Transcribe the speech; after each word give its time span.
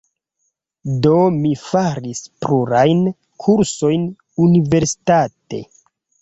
Do 1.05 1.11
mi 1.35 1.51
faris 1.63 2.21
plurajn 2.45 3.03
kursojn 3.45 4.09
universitate. 4.47 5.63